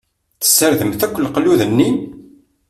[0.41, 1.89] Tessardemt akk leqlud-nni?